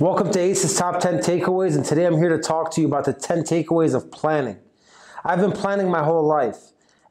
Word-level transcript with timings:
Welcome 0.00 0.32
to 0.32 0.40
ACE's 0.40 0.78
Top 0.78 0.98
10 0.98 1.18
Takeaways, 1.18 1.76
and 1.76 1.84
today 1.84 2.06
I'm 2.06 2.16
here 2.16 2.30
to 2.30 2.38
talk 2.38 2.72
to 2.72 2.80
you 2.80 2.86
about 2.86 3.04
the 3.04 3.12
10 3.12 3.42
takeaways 3.42 3.94
of 3.94 4.10
planning. 4.10 4.56
I've 5.26 5.40
been 5.40 5.52
planning 5.52 5.90
my 5.90 6.02
whole 6.02 6.26
life. 6.26 6.56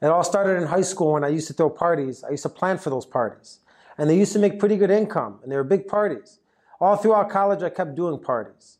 It 0.02 0.06
all 0.06 0.24
started 0.24 0.60
in 0.60 0.66
high 0.66 0.80
school 0.80 1.12
when 1.12 1.22
I 1.22 1.28
used 1.28 1.46
to 1.46 1.52
throw 1.52 1.70
parties. 1.70 2.24
I 2.24 2.30
used 2.30 2.42
to 2.42 2.48
plan 2.48 2.78
for 2.78 2.90
those 2.90 3.06
parties. 3.06 3.60
And 3.96 4.10
they 4.10 4.18
used 4.18 4.32
to 4.32 4.40
make 4.40 4.58
pretty 4.58 4.76
good 4.76 4.90
income, 4.90 5.38
and 5.44 5.52
they 5.52 5.54
were 5.54 5.62
big 5.62 5.86
parties. 5.86 6.40
All 6.80 6.96
throughout 6.96 7.30
college, 7.30 7.62
I 7.62 7.70
kept 7.70 7.94
doing 7.94 8.18
parties. 8.18 8.78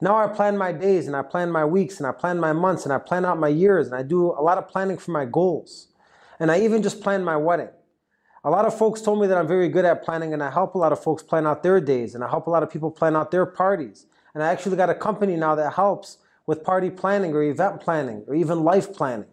Now 0.00 0.14
I 0.14 0.28
plan 0.28 0.56
my 0.56 0.70
days, 0.70 1.08
and 1.08 1.16
I 1.16 1.22
plan 1.22 1.50
my 1.50 1.64
weeks, 1.64 1.98
and 1.98 2.06
I 2.06 2.12
plan 2.12 2.38
my 2.38 2.52
months, 2.52 2.84
and 2.84 2.92
I 2.92 2.98
plan 2.98 3.24
out 3.24 3.40
my 3.40 3.48
years, 3.48 3.88
and 3.88 3.96
I 3.96 4.04
do 4.04 4.26
a 4.26 4.40
lot 4.40 4.58
of 4.58 4.68
planning 4.68 4.98
for 4.98 5.10
my 5.10 5.24
goals. 5.24 5.88
And 6.38 6.52
I 6.52 6.60
even 6.60 6.80
just 6.80 7.00
planned 7.00 7.24
my 7.24 7.36
wedding. 7.36 7.70
A 8.48 8.50
lot 8.50 8.64
of 8.64 8.74
folks 8.78 9.02
told 9.02 9.20
me 9.20 9.26
that 9.26 9.36
I'm 9.36 9.46
very 9.46 9.68
good 9.68 9.84
at 9.84 10.02
planning, 10.02 10.32
and 10.32 10.42
I 10.42 10.50
help 10.50 10.74
a 10.74 10.78
lot 10.78 10.90
of 10.90 10.98
folks 10.98 11.22
plan 11.22 11.46
out 11.46 11.62
their 11.62 11.82
days, 11.82 12.14
and 12.14 12.24
I 12.24 12.30
help 12.30 12.46
a 12.46 12.50
lot 12.50 12.62
of 12.62 12.70
people 12.70 12.90
plan 12.90 13.14
out 13.14 13.30
their 13.30 13.44
parties. 13.44 14.06
And 14.32 14.42
I 14.42 14.50
actually 14.50 14.74
got 14.78 14.88
a 14.88 14.94
company 14.94 15.36
now 15.36 15.54
that 15.54 15.74
helps 15.74 16.16
with 16.46 16.64
party 16.64 16.88
planning 16.88 17.34
or 17.34 17.42
event 17.42 17.82
planning 17.82 18.24
or 18.26 18.34
even 18.34 18.64
life 18.64 18.94
planning. 18.94 19.28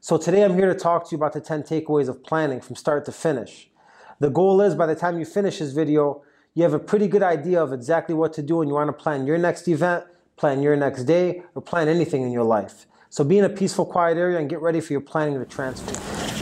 So 0.00 0.18
today 0.18 0.42
I'm 0.42 0.56
here 0.56 0.66
to 0.66 0.74
talk 0.74 1.08
to 1.08 1.12
you 1.12 1.18
about 1.18 1.34
the 1.34 1.40
10 1.40 1.62
takeaways 1.62 2.08
of 2.08 2.24
planning 2.24 2.60
from 2.60 2.74
start 2.74 3.04
to 3.04 3.12
finish. 3.12 3.70
The 4.18 4.28
goal 4.28 4.60
is 4.60 4.74
by 4.74 4.86
the 4.86 4.96
time 4.96 5.20
you 5.20 5.24
finish 5.24 5.60
this 5.60 5.70
video, 5.70 6.24
you 6.54 6.64
have 6.64 6.74
a 6.74 6.80
pretty 6.80 7.06
good 7.06 7.22
idea 7.22 7.62
of 7.62 7.72
exactly 7.72 8.16
what 8.16 8.32
to 8.32 8.42
do 8.42 8.60
and 8.60 8.68
you 8.68 8.74
want 8.74 8.88
to 8.88 8.92
plan 8.92 9.24
your 9.24 9.38
next 9.38 9.68
event, 9.68 10.04
plan 10.36 10.62
your 10.62 10.74
next 10.74 11.04
day, 11.04 11.44
or 11.54 11.62
plan 11.62 11.86
anything 11.86 12.22
in 12.22 12.32
your 12.32 12.42
life. 12.42 12.86
So 13.08 13.22
be 13.22 13.38
in 13.38 13.44
a 13.44 13.50
peaceful, 13.50 13.86
quiet 13.86 14.18
area 14.18 14.36
and 14.36 14.50
get 14.50 14.60
ready 14.60 14.80
for 14.80 14.94
your 14.94 15.00
planning 15.00 15.38
to 15.38 15.46
transfer. 15.46 15.92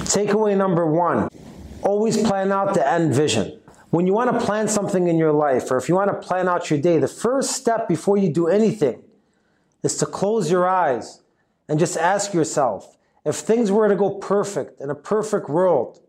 Takeaway 0.07 0.57
number 0.57 0.87
one 0.87 1.29
always 1.87 2.17
plan 2.17 2.51
out 2.51 2.75
the 2.75 2.87
end 2.87 3.15
vision. 3.15 3.61
When 3.91 4.07
you 4.07 4.13
want 4.13 4.33
to 4.33 4.45
plan 4.45 4.67
something 4.67 5.07
in 5.07 5.17
your 5.17 5.33
life, 5.33 5.71
or 5.71 5.79
if 5.79 5.89
you 5.89 5.95
want 5.95 6.11
to 6.11 6.27
plan 6.27 6.49
out 6.49 6.69
your 6.69 6.81
day, 6.81 6.99
the 6.99 7.09
first 7.09 7.53
step 7.53 7.89
before 7.89 8.19
you 8.19 8.29
do 8.29 8.49
anything 8.49 9.03
is 9.83 9.97
to 9.99 10.07
close 10.07 10.51
your 10.51 10.69
eyes 10.69 11.23
and 11.69 11.79
just 11.79 11.97
ask 11.97 12.35
yourself 12.35 12.99
if 13.25 13.37
things 13.37 13.71
were 13.71 13.89
to 13.89 13.95
go 13.95 14.11
perfect 14.11 14.81
in 14.81 14.91
a 14.91 14.95
perfect 14.95 15.49
world, 15.49 16.01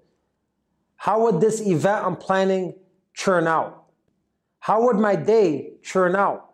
how 0.98 1.24
would 1.24 1.40
this 1.40 1.62
event 1.62 2.06
I'm 2.06 2.16
planning 2.16 2.74
churn 3.14 3.48
out? 3.48 3.86
How 4.60 4.84
would 4.86 4.98
my 4.98 5.16
day 5.16 5.74
churn 5.84 6.16
out? 6.16 6.54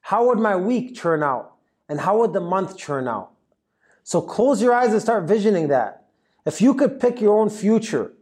How 0.00 0.26
would 0.26 0.38
my 0.38 0.56
week 0.56 0.94
churn 0.94 1.22
out? 1.22 1.54
And 1.88 2.00
how 2.00 2.18
would 2.18 2.32
the 2.32 2.40
month 2.40 2.76
churn 2.76 3.06
out? 3.06 3.30
So 4.02 4.20
close 4.20 4.60
your 4.60 4.74
eyes 4.74 4.92
and 4.92 5.00
start 5.00 5.24
visioning 5.24 5.68
that. 5.68 6.06
If 6.44 6.60
you 6.60 6.74
could 6.74 7.00
pick 7.00 7.20
your 7.20 7.38
own 7.38 7.48
future, 7.48 8.12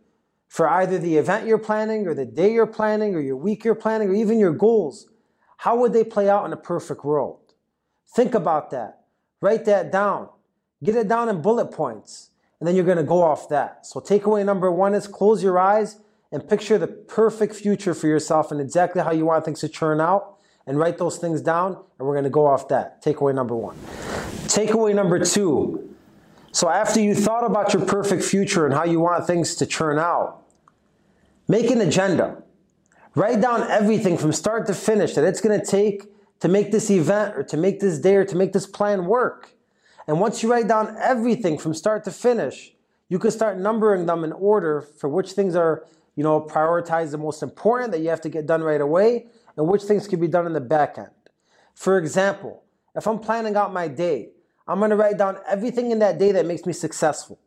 for 0.54 0.68
either 0.68 1.00
the 1.00 1.16
event 1.16 1.48
you're 1.48 1.58
planning 1.58 2.06
or 2.06 2.14
the 2.14 2.24
day 2.24 2.52
you're 2.52 2.64
planning 2.64 3.16
or 3.16 3.20
your 3.20 3.36
week 3.36 3.64
you're 3.64 3.74
planning 3.74 4.08
or 4.08 4.14
even 4.14 4.38
your 4.38 4.52
goals, 4.52 5.08
how 5.56 5.76
would 5.76 5.92
they 5.92 6.04
play 6.04 6.28
out 6.28 6.44
in 6.46 6.52
a 6.52 6.56
perfect 6.56 7.04
world? 7.04 7.54
Think 8.14 8.36
about 8.36 8.70
that. 8.70 9.00
Write 9.40 9.64
that 9.64 9.90
down. 9.90 10.28
Get 10.84 10.94
it 10.94 11.08
down 11.08 11.28
in 11.28 11.42
bullet 11.42 11.72
points. 11.72 12.30
And 12.60 12.68
then 12.68 12.76
you're 12.76 12.84
going 12.84 12.98
to 12.98 13.02
go 13.02 13.20
off 13.20 13.48
that. 13.48 13.84
So 13.84 13.98
takeaway 13.98 14.44
number 14.44 14.70
one 14.70 14.94
is 14.94 15.08
close 15.08 15.42
your 15.42 15.58
eyes 15.58 15.98
and 16.30 16.48
picture 16.48 16.78
the 16.78 16.86
perfect 16.86 17.56
future 17.56 17.92
for 17.92 18.06
yourself 18.06 18.52
and 18.52 18.60
exactly 18.60 19.02
how 19.02 19.10
you 19.10 19.24
want 19.24 19.44
things 19.44 19.58
to 19.62 19.68
turn 19.68 20.00
out 20.00 20.36
and 20.68 20.78
write 20.78 20.98
those 20.98 21.18
things 21.18 21.40
down. 21.40 21.72
And 21.98 22.06
we're 22.06 22.14
going 22.14 22.22
to 22.22 22.30
go 22.30 22.46
off 22.46 22.68
that. 22.68 23.02
Takeaway 23.02 23.34
number 23.34 23.56
one. 23.56 23.76
Takeaway 24.46 24.94
number 24.94 25.18
two. 25.18 25.96
So 26.52 26.68
after 26.68 27.00
you 27.00 27.16
thought 27.16 27.44
about 27.44 27.74
your 27.74 27.84
perfect 27.84 28.22
future 28.22 28.64
and 28.64 28.72
how 28.72 28.84
you 28.84 29.00
want 29.00 29.26
things 29.26 29.56
to 29.56 29.66
turn 29.66 29.98
out, 29.98 30.42
Make 31.46 31.70
an 31.70 31.80
agenda. 31.80 32.42
Write 33.14 33.40
down 33.40 33.70
everything 33.70 34.16
from 34.16 34.32
start 34.32 34.66
to 34.66 34.74
finish 34.74 35.14
that 35.14 35.24
it's 35.24 35.40
going 35.40 35.58
to 35.60 35.64
take 35.64 36.04
to 36.40 36.48
make 36.48 36.72
this 36.72 36.90
event 36.90 37.36
or 37.36 37.42
to 37.44 37.56
make 37.56 37.80
this 37.80 37.98
day 37.98 38.16
or 38.16 38.24
to 38.24 38.36
make 38.36 38.52
this 38.52 38.66
plan 38.66 39.06
work. 39.06 39.54
And 40.06 40.20
once 40.20 40.42
you 40.42 40.50
write 40.50 40.68
down 40.68 40.96
everything 40.98 41.58
from 41.58 41.74
start 41.74 42.04
to 42.04 42.10
finish, 42.10 42.72
you 43.08 43.18
can 43.18 43.30
start 43.30 43.58
numbering 43.58 44.06
them 44.06 44.24
in 44.24 44.32
order 44.32 44.80
for 44.80 45.08
which 45.08 45.32
things 45.32 45.54
are, 45.54 45.84
you 46.16 46.24
know, 46.24 46.40
prioritized 46.40 47.10
the 47.10 47.18
most 47.18 47.42
important 47.42 47.92
that 47.92 48.00
you 48.00 48.08
have 48.08 48.20
to 48.22 48.28
get 48.28 48.46
done 48.46 48.62
right 48.62 48.80
away 48.80 49.26
and 49.56 49.68
which 49.68 49.82
things 49.82 50.08
can 50.08 50.20
be 50.20 50.28
done 50.28 50.46
in 50.46 50.54
the 50.54 50.60
back 50.60 50.96
end. 50.98 51.08
For 51.74 51.98
example, 51.98 52.64
if 52.96 53.06
I'm 53.06 53.18
planning 53.18 53.56
out 53.56 53.72
my 53.72 53.88
day, 53.88 54.30
I'm 54.66 54.78
going 54.78 54.90
to 54.90 54.96
write 54.96 55.18
down 55.18 55.38
everything 55.46 55.90
in 55.90 55.98
that 55.98 56.18
day 56.18 56.32
that 56.32 56.46
makes 56.46 56.64
me 56.64 56.72
successful. 56.72 57.38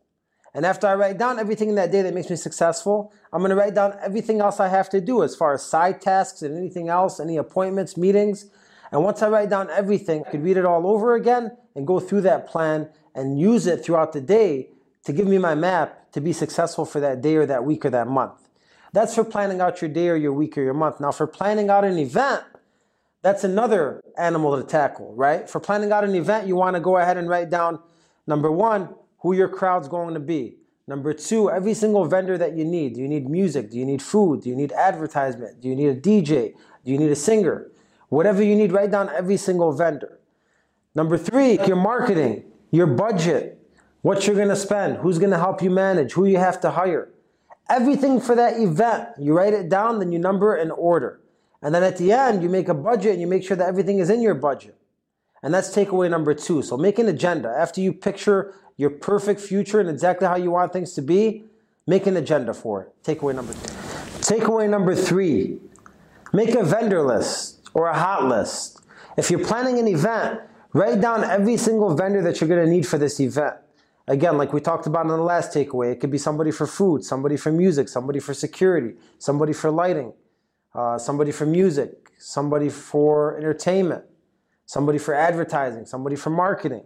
And 0.54 0.64
after 0.64 0.86
I 0.86 0.94
write 0.94 1.18
down 1.18 1.38
everything 1.38 1.68
in 1.68 1.74
that 1.74 1.92
day 1.92 2.02
that 2.02 2.14
makes 2.14 2.30
me 2.30 2.36
successful, 2.36 3.12
I'm 3.32 3.40
going 3.40 3.50
to 3.50 3.56
write 3.56 3.74
down 3.74 3.94
everything 4.00 4.40
else 4.40 4.60
I 4.60 4.68
have 4.68 4.88
to 4.90 5.00
do 5.00 5.22
as 5.22 5.36
far 5.36 5.54
as 5.54 5.62
side 5.62 6.00
tasks 6.00 6.42
and 6.42 6.56
anything 6.56 6.88
else, 6.88 7.20
any 7.20 7.36
appointments, 7.36 7.96
meetings. 7.96 8.46
And 8.90 9.04
once 9.04 9.22
I 9.22 9.28
write 9.28 9.50
down 9.50 9.68
everything, 9.70 10.24
I 10.26 10.30
could 10.30 10.42
read 10.42 10.56
it 10.56 10.64
all 10.64 10.86
over 10.86 11.14
again 11.14 11.56
and 11.74 11.86
go 11.86 12.00
through 12.00 12.22
that 12.22 12.46
plan 12.48 12.88
and 13.14 13.38
use 13.38 13.66
it 13.66 13.84
throughout 13.84 14.12
the 14.12 14.20
day 14.20 14.70
to 15.04 15.12
give 15.12 15.26
me 15.26 15.38
my 15.38 15.54
map 15.54 16.12
to 16.12 16.20
be 16.20 16.32
successful 16.32 16.84
for 16.84 17.00
that 17.00 17.20
day 17.20 17.36
or 17.36 17.46
that 17.46 17.64
week 17.64 17.84
or 17.84 17.90
that 17.90 18.08
month. 18.08 18.48
That's 18.92 19.14
for 19.14 19.24
planning 19.24 19.60
out 19.60 19.82
your 19.82 19.90
day 19.90 20.08
or 20.08 20.16
your 20.16 20.32
week 20.32 20.56
or 20.56 20.62
your 20.62 20.74
month. 20.74 21.00
Now, 21.00 21.12
for 21.12 21.26
planning 21.26 21.68
out 21.68 21.84
an 21.84 21.98
event, 21.98 22.44
that's 23.22 23.44
another 23.44 24.00
animal 24.16 24.56
to 24.56 24.66
tackle, 24.66 25.14
right? 25.14 25.48
For 25.48 25.60
planning 25.60 25.92
out 25.92 26.04
an 26.04 26.14
event, 26.14 26.46
you 26.46 26.56
want 26.56 26.74
to 26.74 26.80
go 26.80 26.96
ahead 26.96 27.16
and 27.16 27.28
write 27.28 27.50
down 27.50 27.80
number 28.26 28.50
one, 28.50 28.94
who 29.18 29.32
your 29.32 29.48
crowd's 29.48 29.88
going 29.88 30.14
to 30.14 30.20
be. 30.20 30.56
Number 30.86 31.12
two, 31.12 31.50
every 31.50 31.74
single 31.74 32.06
vendor 32.06 32.38
that 32.38 32.56
you 32.56 32.64
need. 32.64 32.94
Do 32.94 33.00
you 33.00 33.08
need 33.08 33.28
music? 33.28 33.70
Do 33.70 33.76
you 33.76 33.84
need 33.84 34.00
food? 34.00 34.42
Do 34.42 34.48
you 34.48 34.56
need 34.56 34.72
advertisement? 34.72 35.60
Do 35.60 35.68
you 35.68 35.76
need 35.76 35.88
a 35.88 35.94
DJ? 35.94 36.54
Do 36.84 36.92
you 36.92 36.98
need 36.98 37.10
a 37.10 37.16
singer? 37.16 37.70
Whatever 38.08 38.42
you 38.42 38.56
need, 38.56 38.72
write 38.72 38.90
down 38.90 39.10
every 39.10 39.36
single 39.36 39.72
vendor. 39.72 40.18
Number 40.94 41.18
three, 41.18 41.58
your 41.66 41.76
marketing, 41.76 42.44
your 42.70 42.86
budget, 42.86 43.60
what 44.00 44.26
you're 44.26 44.36
going 44.36 44.48
to 44.48 44.56
spend, 44.56 44.96
who's 44.96 45.18
going 45.18 45.30
to 45.30 45.38
help 45.38 45.62
you 45.62 45.70
manage, 45.70 46.12
who 46.12 46.24
you 46.24 46.38
have 46.38 46.60
to 46.62 46.70
hire. 46.70 47.10
Everything 47.68 48.18
for 48.18 48.34
that 48.34 48.58
event, 48.58 49.08
you 49.18 49.36
write 49.36 49.52
it 49.52 49.68
down, 49.68 49.98
then 49.98 50.10
you 50.10 50.18
number 50.18 50.56
in 50.56 50.70
order. 50.70 51.20
And 51.60 51.74
then 51.74 51.82
at 51.82 51.98
the 51.98 52.12
end, 52.12 52.42
you 52.42 52.48
make 52.48 52.68
a 52.68 52.74
budget 52.74 53.12
and 53.12 53.20
you 53.20 53.26
make 53.26 53.44
sure 53.44 53.56
that 53.56 53.68
everything 53.68 53.98
is 53.98 54.08
in 54.08 54.22
your 54.22 54.34
budget. 54.34 54.78
And 55.42 55.52
that's 55.52 55.74
takeaway 55.74 56.08
number 56.10 56.32
two. 56.32 56.62
So 56.62 56.76
make 56.76 56.98
an 56.98 57.08
agenda. 57.08 57.48
After 57.48 57.80
you 57.80 57.92
picture 57.92 58.54
your 58.78 58.90
perfect 58.90 59.40
future 59.40 59.80
and 59.80 59.90
exactly 59.90 60.26
how 60.26 60.36
you 60.36 60.52
want 60.52 60.72
things 60.72 60.94
to 60.94 61.02
be, 61.02 61.44
make 61.86 62.06
an 62.06 62.16
agenda 62.16 62.54
for 62.54 62.82
it. 62.82 62.94
Takeaway 63.04 63.34
number 63.34 63.52
two. 63.52 63.60
Takeaway 64.20 64.70
number 64.70 64.94
three, 64.94 65.58
make 66.32 66.54
a 66.54 66.64
vendor 66.64 67.02
list 67.02 67.68
or 67.74 67.88
a 67.88 67.98
hot 67.98 68.24
list. 68.24 68.80
If 69.16 69.30
you're 69.30 69.44
planning 69.44 69.78
an 69.78 69.88
event, 69.88 70.40
write 70.72 71.00
down 71.00 71.24
every 71.24 71.56
single 71.56 71.94
vendor 71.94 72.22
that 72.22 72.40
you're 72.40 72.48
going 72.48 72.64
to 72.64 72.70
need 72.70 72.86
for 72.86 72.98
this 72.98 73.20
event. 73.20 73.56
Again, 74.06 74.38
like 74.38 74.52
we 74.52 74.60
talked 74.60 74.86
about 74.86 75.02
in 75.02 75.08
the 75.08 75.18
last 75.18 75.52
takeaway, 75.52 75.92
it 75.92 76.00
could 76.00 76.10
be 76.10 76.18
somebody 76.18 76.50
for 76.50 76.66
food, 76.66 77.04
somebody 77.04 77.36
for 77.36 77.52
music, 77.52 77.88
somebody 77.88 78.20
for 78.20 78.32
security, 78.32 78.94
somebody 79.18 79.52
for 79.52 79.70
lighting, 79.70 80.14
uh, 80.74 80.96
somebody 80.98 81.32
for 81.32 81.44
music, 81.44 82.10
somebody 82.16 82.70
for 82.70 83.36
entertainment, 83.36 84.04
somebody 84.66 84.98
for 84.98 85.14
advertising, 85.14 85.84
somebody 85.84 86.16
for 86.16 86.30
marketing. 86.30 86.84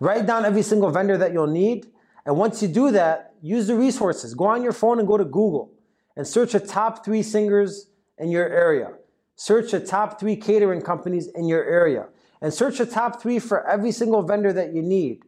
Write 0.00 0.26
down 0.26 0.44
every 0.44 0.62
single 0.62 0.90
vendor 0.90 1.16
that 1.18 1.32
you'll 1.32 1.46
need. 1.46 1.86
And 2.26 2.36
once 2.36 2.62
you 2.62 2.68
do 2.68 2.90
that, 2.90 3.34
use 3.42 3.66
the 3.66 3.76
resources. 3.76 4.34
Go 4.34 4.46
on 4.46 4.62
your 4.62 4.72
phone 4.72 4.98
and 4.98 5.06
go 5.06 5.16
to 5.16 5.24
Google 5.24 5.72
and 6.16 6.26
search 6.26 6.52
the 6.52 6.60
top 6.60 7.04
three 7.04 7.22
singers 7.22 7.90
in 8.18 8.30
your 8.30 8.48
area. 8.48 8.92
Search 9.36 9.72
the 9.72 9.80
top 9.80 10.20
three 10.20 10.36
catering 10.36 10.80
companies 10.80 11.28
in 11.28 11.46
your 11.46 11.64
area. 11.64 12.06
And 12.40 12.52
search 12.52 12.78
the 12.78 12.86
top 12.86 13.20
three 13.20 13.38
for 13.38 13.66
every 13.68 13.90
single 13.90 14.22
vendor 14.22 14.52
that 14.52 14.74
you 14.74 14.82
need. 14.82 15.22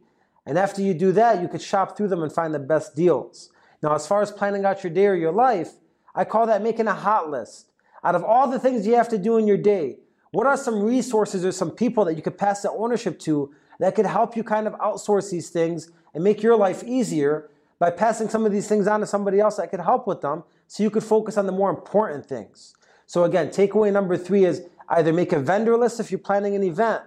And 0.45 0.57
after 0.57 0.81
you 0.81 0.93
do 0.93 1.11
that, 1.13 1.41
you 1.41 1.47
could 1.47 1.61
shop 1.61 1.97
through 1.97 2.07
them 2.07 2.23
and 2.23 2.31
find 2.31 2.53
the 2.53 2.59
best 2.59 2.95
deals. 2.95 3.51
Now, 3.83 3.93
as 3.93 4.07
far 4.07 4.21
as 4.21 4.31
planning 4.31 4.65
out 4.65 4.83
your 4.83 4.93
day 4.93 5.07
or 5.07 5.15
your 5.15 5.33
life, 5.33 5.71
I 6.15 6.23
call 6.23 6.47
that 6.47 6.61
making 6.61 6.87
a 6.87 6.93
hot 6.93 7.29
list. 7.29 7.67
Out 8.03 8.15
of 8.15 8.23
all 8.23 8.49
the 8.49 8.59
things 8.59 8.87
you 8.87 8.95
have 8.95 9.09
to 9.09 9.17
do 9.17 9.37
in 9.37 9.47
your 9.47 9.57
day, 9.57 9.97
what 10.31 10.47
are 10.47 10.57
some 10.57 10.81
resources 10.81 11.43
or 11.43 11.51
some 11.51 11.71
people 11.71 12.05
that 12.05 12.15
you 12.15 12.21
could 12.21 12.37
pass 12.37 12.61
the 12.61 12.71
ownership 12.71 13.19
to 13.19 13.53
that 13.79 13.95
could 13.95 14.05
help 14.05 14.35
you 14.35 14.43
kind 14.43 14.67
of 14.67 14.73
outsource 14.73 15.31
these 15.31 15.49
things 15.49 15.91
and 16.13 16.23
make 16.23 16.41
your 16.41 16.55
life 16.55 16.83
easier 16.83 17.49
by 17.79 17.91
passing 17.91 18.29
some 18.29 18.45
of 18.45 18.51
these 18.51 18.67
things 18.67 18.87
on 18.87 18.99
to 18.99 19.05
somebody 19.05 19.39
else 19.39 19.57
that 19.57 19.69
could 19.69 19.79
help 19.79 20.07
with 20.07 20.21
them 20.21 20.43
so 20.67 20.83
you 20.83 20.89
could 20.89 21.03
focus 21.03 21.37
on 21.37 21.45
the 21.45 21.51
more 21.51 21.69
important 21.69 22.25
things. 22.25 22.75
So 23.05 23.23
again, 23.23 23.49
takeaway 23.49 23.91
number 23.91 24.17
three 24.17 24.45
is 24.45 24.63
either 24.89 25.13
make 25.13 25.31
a 25.31 25.39
vendor 25.39 25.77
list 25.77 25.99
if 25.99 26.11
you're 26.11 26.19
planning 26.19 26.55
an 26.55 26.63
event. 26.63 27.03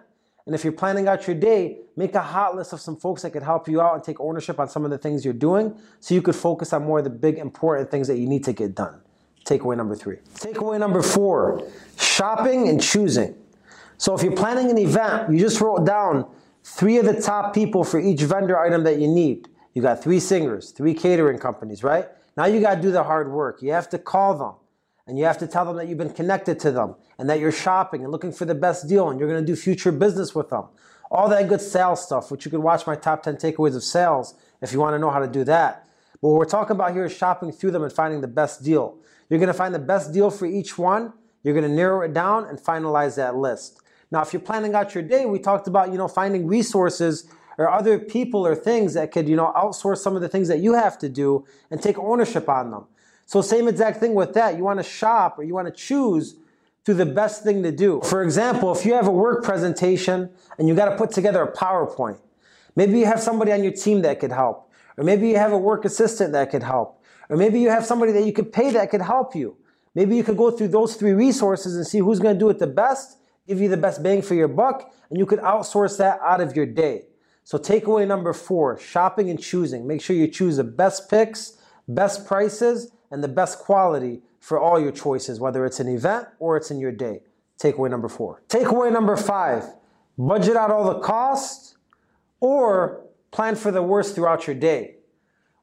And 0.47 0.55
if 0.55 0.65
you're 0.65 0.73
planning 0.73 1.07
out 1.07 1.27
your 1.27 1.37
day, 1.37 1.79
make 1.97 2.15
a 2.15 2.23
hot 2.23 2.57
list 2.57 2.73
of 2.73 2.81
some 2.81 2.97
folks 2.97 3.23
that 3.23 3.31
could 3.31 3.43
help 3.43 3.69
you 3.69 3.81
out 3.81 3.95
and 3.95 4.03
take 4.03 4.19
ownership 4.21 4.59
on 4.59 4.69
some 4.69 4.85
of 4.85 4.91
the 4.91 4.99
things 4.99 5.25
you're 5.25 5.35
doing 5.35 5.77
so 6.01 6.15
you 6.15 6.23
could 6.23 6.35
focus 6.35 6.73
on 6.73 6.85
more 6.85 6.99
of 6.99 7.05
the 7.05 7.11
big 7.11 7.39
important 7.39 7.91
things 7.91 8.09
that 8.09 8.17
you 8.17 8.27
need 8.27 8.45
to 8.45 8.53
get 8.53 8.75
done. 8.75 9.01
Takeaway 9.45 9.77
number 9.77 9.95
three. 9.95 10.17
Takeaway 10.35 10.79
number 10.79 11.03
four, 11.03 11.63
shopping 11.99 12.69
and 12.69 12.83
choosing. 12.83 13.35
So 13.99 14.15
if 14.15 14.23
you're 14.23 14.37
planning 14.37 14.71
an 14.71 14.79
event, 14.79 15.33
you 15.33 15.39
just 15.39 15.61
wrote 15.61 15.85
down 15.85 16.27
three 16.71 16.99
of 16.99 17.05
the 17.05 17.21
top 17.21 17.53
people 17.53 17.85
for 17.85 17.99
each 17.99 18.21
vendor 18.23 18.59
item 18.59 18.85
that 18.85 18.99
you 18.99 19.09
need. 19.09 19.49
You 19.75 19.83
got 19.83 20.03
three 20.03 20.21
singers, 20.21 20.71
three 20.71 20.95
catering 20.95 21.39
companies, 21.39 21.83
right? 21.83 22.09
Now 22.37 22.47
you 22.47 22.61
got 22.61 22.77
to 22.77 22.83
do 22.83 22.91
the 22.91 23.03
hard 23.03 23.31
work. 23.31 23.61
You 23.61 23.73
have 23.73 23.89
to 23.91 23.99
call 23.99 24.37
them 24.39 24.55
and 25.07 25.19
you 25.19 25.25
have 25.25 25.39
to 25.39 25.47
tell 25.47 25.65
them 25.65 25.77
that 25.77 25.89
you've 25.89 25.99
been 25.99 26.13
connected 26.13 26.61
to 26.61 26.71
them 26.71 26.95
and 27.19 27.29
that 27.29 27.41
you're 27.41 27.53
shopping 27.53 28.03
and 28.03 28.13
looking 28.13 28.33
for 28.33 28.45
the 28.45 28.55
best 28.55 28.89
deal 28.89 29.11
and 29.11 29.19
you're 29.19 29.29
going 29.29 29.45
to 29.45 29.47
do 29.47 29.57
future 29.57 29.91
business 29.91 30.35
with 30.35 30.51
them. 30.51 30.65
All 31.11 31.29
that 31.29 31.49
good 31.49 31.61
sales 31.61 32.05
stuff, 32.05 32.31
which 32.31 32.45
you 32.45 32.51
could 32.53 32.61
watch 32.61 32.87
my 32.87 32.95
top 32.95 33.25
10 33.25 33.37
takeaways 33.37 33.75
of 33.75 33.83
sales 33.83 34.35
if 34.63 34.73
you 34.73 34.79
want 34.79 34.95
to 34.95 34.99
know 34.99 35.11
how 35.11 35.19
to 35.19 35.27
do 35.27 35.43
that. 35.45 35.89
But 36.23 36.29
what 36.29 36.39
we're 36.39 36.45
talking 36.45 36.77
about 36.77 36.93
here 36.93 37.05
is 37.05 37.13
shopping 37.13 37.51
through 37.51 37.73
them 37.73 37.83
and 37.83 37.93
finding 37.93 38.21
the 38.21 38.29
best 38.29 38.63
deal. 38.63 38.97
You're 39.29 39.41
going 39.41 39.49
to 39.49 39.55
find 39.55 39.75
the 39.75 39.81
best 39.81 40.13
deal 40.13 40.31
for 40.31 40.47
each 40.47 40.79
one. 40.79 41.13
You're 41.43 41.55
going 41.55 41.69
to 41.69 41.75
narrow 41.75 42.03
it 42.03 42.15
down 42.15 42.45
and 42.45 42.59
finalize 42.59 43.17
that 43.17 43.35
list. 43.35 43.81
Now, 44.11 44.23
if 44.23 44.33
you're 44.33 44.41
planning 44.41 44.75
out 44.75 44.95
your 44.95 45.05
day, 45.05 45.27
we 45.27 45.39
talked 45.39 45.69
about, 45.69 45.93
you 45.93 45.99
know, 45.99 46.09
finding 46.09 46.47
resources 46.47 47.29
or 47.59 47.71
other 47.71 47.99
people 47.99 48.47
or 48.47 48.55
things 48.55 48.95
that 48.95 49.13
could, 49.13 49.29
you 49.29 49.37
know, 49.37 49.53
outsource 49.57 49.99
some 49.99 50.17
of 50.17 50.23
the 50.23 50.29
things 50.29 50.49
that 50.49 50.59
you 50.59 50.75
have 50.75 50.99
to 50.99 51.09
do 51.09 51.45
and 51.71 51.81
take 51.81 51.99
ownership 51.99 52.49
on 52.49 52.71
them. 52.71 52.87
So 53.27 53.43
same 53.43 53.69
exact 53.69 54.01
thing 54.01 54.15
with 54.15 54.35
that. 54.35 54.57
You 54.57 54.65
want 54.65 54.81
to 54.81 54.83
shop 54.83 55.39
or 55.39 55.45
you 55.45 55.55
want 55.55 55.69
to 55.69 55.73
choose 55.73 56.35
through 56.85 56.95
the 56.95 57.07
best 57.07 57.45
thing 57.45 57.63
to 57.63 57.71
do. 57.71 58.01
For 58.03 58.23
example, 58.25 58.73
if 58.73 58.85
you 58.85 58.95
have 58.95 59.07
a 59.07 59.13
work 59.13 59.45
presentation 59.45 60.31
and 60.59 60.67
you 60.67 60.75
got 60.75 60.89
to 60.89 60.97
put 60.97 61.13
together 61.13 61.43
a 61.43 61.53
PowerPoint, 61.53 62.19
maybe 62.75 62.99
you 62.99 63.07
have 63.07 63.21
somebody 63.21 63.53
on 63.53 63.63
your 63.63 63.73
team 63.73 64.03
that 64.03 64.19
could 64.19 64.33
help, 64.33 64.73
or 64.97 65.05
maybe 65.05 65.29
you 65.29 65.37
have 65.37 65.53
a 65.53 65.59
work 65.59 65.85
assistant 65.85 66.33
that 66.33 66.51
could 66.51 66.65
help, 66.65 67.01
or 67.29 67.37
maybe 67.37 67.61
you 67.61 67.69
have 67.69 67.87
somebody 67.87 68.11
that 68.13 68.25
you 68.25 68.33
could 68.33 68.53
pay 68.53 68.71
that 68.73 68.91
could 68.91 69.03
help 69.03 69.37
you. 69.37 69.57
Maybe 69.95 70.17
you 70.17 70.25
could 70.25 70.37
go 70.37 70.51
through 70.51 70.69
those 70.69 70.97
three 70.97 71.13
resources 71.13 71.77
and 71.77 71.87
see 71.87 71.99
who's 71.99 72.19
going 72.19 72.35
to 72.35 72.39
do 72.39 72.49
it 72.49 72.59
the 72.59 72.67
best, 72.67 73.19
give 73.51 73.61
you 73.61 73.69
the 73.69 73.77
best 73.77 74.01
bang 74.01 74.23
for 74.23 74.35
your 74.35 74.47
buck, 74.47 74.93
and 75.11 75.19
you 75.19 75.27
could 75.27 75.41
outsource 75.41 75.99
that 75.99 76.21
out 76.23 76.41
of 76.41 76.55
your 76.55 76.67
day. 76.67 77.07
So 77.43 77.59
takeaway 77.59 78.07
number 78.07 78.33
four, 78.33 78.79
shopping 78.79 79.29
and 79.29 79.41
choosing. 79.41 79.89
Make 79.89 80.01
sure 80.01 80.15
you 80.15 80.29
choose 80.29 80.57
the 80.57 80.63
best 80.63 81.11
picks, 81.11 81.59
best 81.89 82.29
prices, 82.29 82.93
and 83.11 83.25
the 83.25 83.29
best 83.29 83.59
quality 83.59 84.23
for 84.39 84.61
all 84.61 84.79
your 84.79 84.93
choices, 84.93 85.41
whether 85.41 85.67
it's 85.67 85.81
an 85.81 85.89
event 85.89 86.29
or 86.39 86.57
it's 86.57 86.71
in 86.71 86.79
your 86.79 86.93
day. 86.93 87.23
Takeaway 87.59 87.91
number 87.91 88.09
four. 88.09 88.41
Takeaway 88.49 88.93
number 88.93 89.17
five, 89.17 89.65
budget 90.17 90.55
out 90.55 90.71
all 90.71 90.85
the 90.95 91.01
costs 91.01 91.75
or 92.39 93.05
plan 93.33 93.57
for 93.57 93.73
the 93.73 93.83
worst 93.83 94.15
throughout 94.15 94.47
your 94.47 94.55
day. 94.55 94.95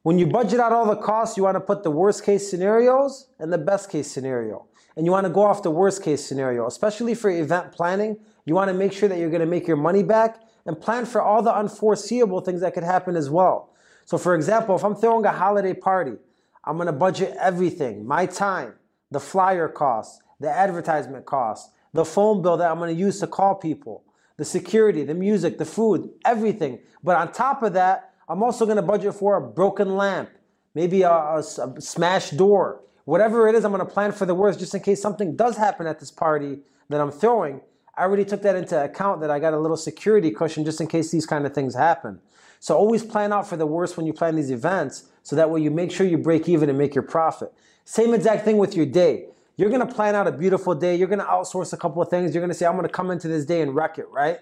When 0.02 0.18
you 0.18 0.26
budget 0.26 0.60
out 0.60 0.72
all 0.72 0.84
the 0.84 0.96
costs, 0.96 1.38
you 1.38 1.44
want 1.44 1.54
to 1.56 1.60
put 1.60 1.84
the 1.84 1.90
worst 1.90 2.22
case 2.22 2.50
scenarios 2.50 3.28
and 3.38 3.50
the 3.50 3.58
best 3.58 3.90
case 3.90 4.10
scenario. 4.10 4.66
And 4.98 5.06
you 5.06 5.12
want 5.12 5.26
to 5.26 5.32
go 5.32 5.44
off 5.44 5.62
the 5.62 5.70
worst 5.70 6.02
case 6.02 6.24
scenario, 6.24 6.66
especially 6.66 7.14
for 7.14 7.30
event 7.30 7.70
planning. 7.70 8.18
You 8.46 8.56
want 8.56 8.66
to 8.66 8.74
make 8.74 8.92
sure 8.92 9.08
that 9.08 9.16
you're 9.16 9.30
going 9.30 9.38
to 9.38 9.46
make 9.46 9.68
your 9.68 9.76
money 9.76 10.02
back 10.02 10.40
and 10.66 10.78
plan 10.78 11.06
for 11.06 11.22
all 11.22 11.40
the 11.40 11.54
unforeseeable 11.54 12.40
things 12.40 12.62
that 12.62 12.74
could 12.74 12.82
happen 12.82 13.14
as 13.14 13.30
well. 13.30 13.72
So, 14.06 14.18
for 14.18 14.34
example, 14.34 14.74
if 14.74 14.82
I'm 14.82 14.96
throwing 14.96 15.24
a 15.24 15.30
holiday 15.30 15.72
party, 15.72 16.14
I'm 16.64 16.76
going 16.78 16.86
to 16.86 16.92
budget 16.92 17.36
everything 17.38 18.08
my 18.08 18.26
time, 18.26 18.74
the 19.12 19.20
flyer 19.20 19.68
costs, 19.68 20.20
the 20.40 20.50
advertisement 20.50 21.26
costs, 21.26 21.70
the 21.92 22.04
phone 22.04 22.42
bill 22.42 22.56
that 22.56 22.68
I'm 22.68 22.78
going 22.78 22.92
to 22.92 23.00
use 23.00 23.20
to 23.20 23.28
call 23.28 23.54
people, 23.54 24.02
the 24.36 24.44
security, 24.44 25.04
the 25.04 25.14
music, 25.14 25.58
the 25.58 25.64
food, 25.64 26.10
everything. 26.24 26.80
But 27.04 27.14
on 27.14 27.30
top 27.30 27.62
of 27.62 27.74
that, 27.74 28.14
I'm 28.28 28.42
also 28.42 28.64
going 28.64 28.78
to 28.78 28.82
budget 28.82 29.14
for 29.14 29.36
a 29.36 29.40
broken 29.40 29.96
lamp, 29.96 30.30
maybe 30.74 31.02
a, 31.02 31.12
a, 31.12 31.38
a 31.38 31.80
smashed 31.80 32.36
door. 32.36 32.80
Whatever 33.08 33.48
it 33.48 33.54
is, 33.54 33.64
I'm 33.64 33.72
going 33.72 33.82
to 33.82 33.90
plan 33.90 34.12
for 34.12 34.26
the 34.26 34.34
worst 34.34 34.58
just 34.58 34.74
in 34.74 34.82
case 34.82 35.00
something 35.00 35.34
does 35.34 35.56
happen 35.56 35.86
at 35.86 35.98
this 35.98 36.10
party 36.10 36.58
that 36.90 37.00
I'm 37.00 37.10
throwing. 37.10 37.62
I 37.96 38.02
already 38.02 38.22
took 38.22 38.42
that 38.42 38.54
into 38.54 38.84
account 38.84 39.22
that 39.22 39.30
I 39.30 39.38
got 39.38 39.54
a 39.54 39.58
little 39.58 39.78
security 39.78 40.30
cushion 40.30 40.62
just 40.62 40.78
in 40.78 40.88
case 40.88 41.10
these 41.10 41.24
kind 41.24 41.46
of 41.46 41.54
things 41.54 41.74
happen. 41.74 42.20
So 42.60 42.76
always 42.76 43.02
plan 43.02 43.32
out 43.32 43.48
for 43.48 43.56
the 43.56 43.64
worst 43.64 43.96
when 43.96 44.04
you 44.04 44.12
plan 44.12 44.36
these 44.36 44.50
events 44.50 45.04
so 45.22 45.34
that 45.36 45.48
way 45.48 45.62
you 45.62 45.70
make 45.70 45.90
sure 45.90 46.06
you 46.06 46.18
break 46.18 46.50
even 46.50 46.68
and 46.68 46.76
make 46.76 46.94
your 46.94 47.00
profit. 47.00 47.50
Same 47.86 48.12
exact 48.12 48.44
thing 48.44 48.58
with 48.58 48.76
your 48.76 48.84
day. 48.84 49.28
You're 49.56 49.70
gonna 49.70 49.86
plan 49.86 50.14
out 50.14 50.26
a 50.26 50.32
beautiful 50.32 50.74
day. 50.74 50.94
You're 50.94 51.08
gonna 51.08 51.24
outsource 51.24 51.72
a 51.72 51.78
couple 51.78 52.02
of 52.02 52.10
things. 52.10 52.34
You're 52.34 52.42
gonna 52.42 52.52
say, 52.52 52.66
I'm 52.66 52.76
gonna 52.76 52.90
come 52.90 53.10
into 53.10 53.26
this 53.26 53.46
day 53.46 53.62
and 53.62 53.74
wreck 53.74 53.96
it, 53.96 54.10
right? 54.10 54.40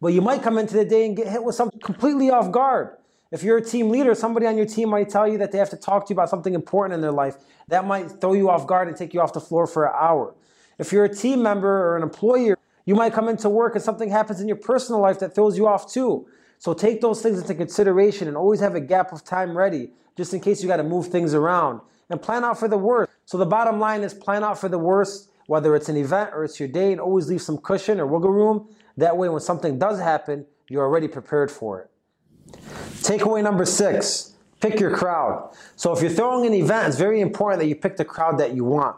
But 0.00 0.12
you 0.12 0.22
might 0.22 0.40
come 0.40 0.56
into 0.56 0.74
the 0.74 0.84
day 0.84 1.04
and 1.04 1.16
get 1.16 1.26
hit 1.26 1.42
with 1.42 1.56
something 1.56 1.80
completely 1.80 2.30
off 2.30 2.52
guard. 2.52 2.96
If 3.34 3.42
you're 3.42 3.56
a 3.56 3.64
team 3.64 3.90
leader, 3.90 4.14
somebody 4.14 4.46
on 4.46 4.56
your 4.56 4.64
team 4.64 4.90
might 4.90 5.08
tell 5.08 5.26
you 5.26 5.38
that 5.38 5.50
they 5.50 5.58
have 5.58 5.70
to 5.70 5.76
talk 5.76 6.06
to 6.06 6.10
you 6.10 6.14
about 6.14 6.30
something 6.30 6.54
important 6.54 6.94
in 6.94 7.00
their 7.00 7.10
life. 7.10 7.34
That 7.66 7.84
might 7.84 8.08
throw 8.20 8.32
you 8.32 8.48
off 8.48 8.64
guard 8.64 8.86
and 8.86 8.96
take 8.96 9.12
you 9.12 9.20
off 9.20 9.32
the 9.32 9.40
floor 9.40 9.66
for 9.66 9.86
an 9.86 9.92
hour. 10.00 10.36
If 10.78 10.92
you're 10.92 11.04
a 11.04 11.12
team 11.12 11.42
member 11.42 11.68
or 11.68 11.96
an 11.96 12.04
employer, 12.04 12.56
you 12.84 12.94
might 12.94 13.12
come 13.12 13.28
into 13.28 13.48
work 13.48 13.74
and 13.74 13.82
something 13.82 14.08
happens 14.08 14.40
in 14.40 14.46
your 14.46 14.56
personal 14.56 15.00
life 15.00 15.18
that 15.18 15.34
throws 15.34 15.58
you 15.58 15.66
off 15.66 15.92
too. 15.92 16.28
So 16.60 16.74
take 16.74 17.00
those 17.00 17.22
things 17.22 17.40
into 17.40 17.56
consideration 17.56 18.28
and 18.28 18.36
always 18.36 18.60
have 18.60 18.76
a 18.76 18.80
gap 18.80 19.12
of 19.12 19.24
time 19.24 19.58
ready 19.58 19.90
just 20.16 20.32
in 20.32 20.38
case 20.38 20.62
you 20.62 20.68
got 20.68 20.76
to 20.76 20.84
move 20.84 21.08
things 21.08 21.34
around 21.34 21.80
and 22.10 22.22
plan 22.22 22.44
out 22.44 22.60
for 22.60 22.68
the 22.68 22.78
worst. 22.78 23.10
So 23.24 23.36
the 23.36 23.46
bottom 23.46 23.80
line 23.80 24.02
is 24.02 24.14
plan 24.14 24.44
out 24.44 24.60
for 24.60 24.68
the 24.68 24.78
worst, 24.78 25.28
whether 25.48 25.74
it's 25.74 25.88
an 25.88 25.96
event 25.96 26.30
or 26.34 26.44
it's 26.44 26.60
your 26.60 26.68
day, 26.68 26.92
and 26.92 27.00
always 27.00 27.28
leave 27.28 27.42
some 27.42 27.58
cushion 27.58 27.98
or 27.98 28.06
wiggle 28.06 28.30
room. 28.30 28.68
That 28.96 29.16
way, 29.16 29.28
when 29.28 29.40
something 29.40 29.76
does 29.76 29.98
happen, 29.98 30.46
you're 30.68 30.84
already 30.84 31.08
prepared 31.08 31.50
for 31.50 31.80
it. 31.80 31.90
Takeaway 33.02 33.42
number 33.42 33.64
six 33.64 34.34
pick 34.64 34.80
your 34.80 34.96
crowd. 34.96 35.54
So 35.76 35.92
if 35.92 36.00
you're 36.00 36.10
throwing 36.10 36.46
an 36.46 36.54
event, 36.54 36.88
it's 36.88 36.96
very 36.96 37.20
important 37.20 37.60
that 37.60 37.66
you 37.66 37.76
pick 37.76 37.96
the 37.96 38.04
crowd 38.04 38.38
that 38.38 38.54
you 38.54 38.64
want. 38.64 38.96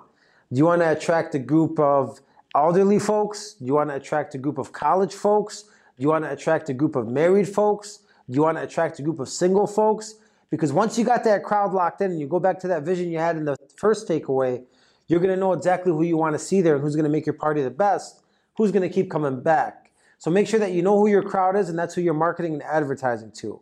Do 0.52 0.58
you 0.58 0.64
want 0.64 0.82
to 0.82 0.92
attract 0.92 1.34
a 1.34 1.40
group 1.40 1.80
of 1.80 2.20
elderly 2.54 3.00
folks? 3.00 3.54
Do 3.54 3.66
you 3.66 3.74
want 3.74 3.90
to 3.90 3.96
attract 3.96 4.34
a 4.36 4.38
group 4.38 4.58
of 4.58 4.72
college 4.72 5.12
folks? 5.12 5.62
Do 5.62 6.02
you 6.04 6.08
want 6.08 6.24
to 6.24 6.30
attract 6.30 6.68
a 6.68 6.74
group 6.74 6.94
of 6.94 7.08
married 7.08 7.48
folks? 7.48 7.98
Do 8.28 8.34
you 8.34 8.42
want 8.42 8.58
to 8.58 8.62
attract 8.62 9.00
a 9.00 9.02
group 9.02 9.18
of 9.18 9.28
single 9.28 9.66
folks? 9.66 10.14
Because 10.50 10.72
once 10.72 10.96
you 10.96 11.04
got 11.04 11.24
that 11.24 11.42
crowd 11.42 11.72
locked 11.72 12.00
in 12.00 12.12
and 12.12 12.20
you 12.20 12.28
go 12.28 12.38
back 12.38 12.60
to 12.60 12.68
that 12.68 12.84
vision 12.84 13.10
you 13.10 13.18
had 13.18 13.36
in 13.36 13.44
the 13.44 13.56
first 13.76 14.06
takeaway, 14.06 14.62
you're 15.08 15.20
going 15.20 15.34
to 15.34 15.40
know 15.40 15.52
exactly 15.52 15.92
who 15.92 16.02
you 16.02 16.16
want 16.16 16.34
to 16.34 16.38
see 16.38 16.60
there 16.60 16.74
and 16.74 16.82
who's 16.82 16.94
going 16.94 17.04
to 17.04 17.10
make 17.10 17.26
your 17.26 17.34
party 17.34 17.62
the 17.62 17.70
best, 17.70 18.22
who's 18.56 18.70
going 18.70 18.88
to 18.88 18.94
keep 18.94 19.10
coming 19.10 19.40
back. 19.40 19.85
So 20.18 20.30
make 20.30 20.46
sure 20.46 20.60
that 20.60 20.72
you 20.72 20.82
know 20.82 20.98
who 20.98 21.08
your 21.08 21.22
crowd 21.22 21.56
is 21.56 21.68
and 21.68 21.78
that's 21.78 21.94
who 21.94 22.00
you're 22.00 22.14
marketing 22.14 22.54
and 22.54 22.62
advertising 22.62 23.32
to. 23.38 23.60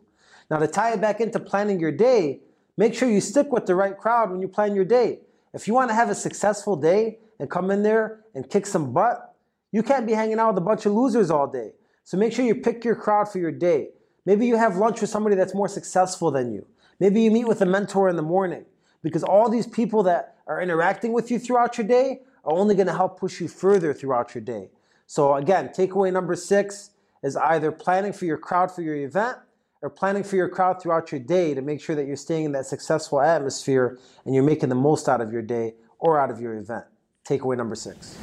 Now, 0.50 0.58
to 0.58 0.66
tie 0.66 0.92
it 0.92 1.00
back 1.00 1.20
into 1.20 1.40
planning 1.40 1.80
your 1.80 1.92
day, 1.92 2.40
make 2.76 2.94
sure 2.94 3.08
you 3.10 3.20
stick 3.20 3.50
with 3.50 3.66
the 3.66 3.74
right 3.74 3.96
crowd 3.96 4.30
when 4.30 4.40
you 4.40 4.48
plan 4.48 4.74
your 4.74 4.84
day. 4.84 5.20
If 5.52 5.66
you 5.66 5.74
want 5.74 5.90
to 5.90 5.94
have 5.94 6.10
a 6.10 6.14
successful 6.14 6.76
day, 6.76 7.18
and 7.38 7.50
come 7.50 7.70
in 7.70 7.82
there 7.82 8.20
and 8.34 8.48
kick 8.48 8.66
some 8.66 8.92
butt, 8.92 9.34
you 9.72 9.82
can't 9.82 10.06
be 10.06 10.12
hanging 10.12 10.38
out 10.38 10.54
with 10.54 10.62
a 10.62 10.64
bunch 10.64 10.86
of 10.86 10.92
losers 10.92 11.30
all 11.30 11.46
day. 11.46 11.72
So 12.04 12.16
make 12.16 12.32
sure 12.32 12.44
you 12.44 12.54
pick 12.54 12.84
your 12.84 12.94
crowd 12.94 13.30
for 13.30 13.38
your 13.38 13.50
day. 13.50 13.88
Maybe 14.26 14.46
you 14.46 14.56
have 14.56 14.76
lunch 14.76 15.00
with 15.00 15.10
somebody 15.10 15.36
that's 15.36 15.54
more 15.54 15.68
successful 15.68 16.30
than 16.30 16.52
you. 16.52 16.66
Maybe 17.00 17.22
you 17.22 17.30
meet 17.30 17.46
with 17.46 17.60
a 17.60 17.66
mentor 17.66 18.08
in 18.08 18.16
the 18.16 18.22
morning 18.22 18.64
because 19.02 19.24
all 19.24 19.50
these 19.50 19.66
people 19.66 20.02
that 20.04 20.36
are 20.46 20.60
interacting 20.60 21.12
with 21.12 21.30
you 21.30 21.38
throughout 21.38 21.76
your 21.76 21.86
day 21.86 22.22
are 22.44 22.52
only 22.52 22.74
going 22.74 22.86
to 22.86 22.94
help 22.94 23.18
push 23.18 23.40
you 23.40 23.48
further 23.48 23.92
throughout 23.92 24.34
your 24.34 24.42
day. 24.42 24.68
So 25.14 25.34
again, 25.36 25.68
takeaway 25.68 26.12
number 26.12 26.34
six 26.34 26.90
is 27.22 27.36
either 27.36 27.70
planning 27.70 28.12
for 28.12 28.24
your 28.24 28.36
crowd 28.36 28.72
for 28.72 28.82
your 28.82 28.96
event 28.96 29.38
or 29.80 29.88
planning 29.88 30.24
for 30.24 30.34
your 30.34 30.48
crowd 30.48 30.82
throughout 30.82 31.12
your 31.12 31.20
day 31.20 31.54
to 31.54 31.62
make 31.62 31.80
sure 31.80 31.94
that 31.94 32.08
you're 32.08 32.16
staying 32.16 32.46
in 32.46 32.50
that 32.50 32.66
successful 32.66 33.20
atmosphere 33.20 33.96
and 34.24 34.34
you're 34.34 34.42
making 34.42 34.70
the 34.70 34.74
most 34.74 35.08
out 35.08 35.20
of 35.20 35.32
your 35.32 35.40
day 35.40 35.74
or 36.00 36.18
out 36.18 36.32
of 36.32 36.40
your 36.40 36.54
event. 36.54 36.84
Takeaway 37.24 37.56
number 37.56 37.76
six. 37.76 38.18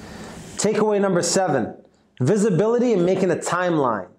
Takeaway 0.58 1.00
number 1.00 1.22
seven 1.22 1.78
visibility 2.20 2.92
and 2.92 3.06
making 3.06 3.32
a 3.32 3.38
timeline. 3.38 4.10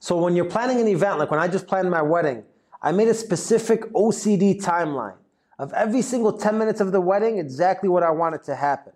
So 0.00 0.16
when 0.16 0.34
you're 0.34 0.50
planning 0.50 0.80
an 0.80 0.88
event, 0.88 1.20
like 1.20 1.30
when 1.30 1.38
I 1.38 1.46
just 1.46 1.68
planned 1.68 1.88
my 1.92 2.02
wedding, 2.02 2.42
I 2.82 2.90
made 2.90 3.06
a 3.06 3.14
specific 3.14 3.82
OCD 3.92 4.60
timeline 4.60 5.14
of 5.60 5.72
every 5.74 6.02
single 6.02 6.36
10 6.36 6.58
minutes 6.58 6.80
of 6.80 6.90
the 6.90 7.00
wedding, 7.00 7.38
exactly 7.38 7.88
what 7.88 8.02
I 8.02 8.10
wanted 8.10 8.42
to 8.46 8.56
happen. 8.56 8.94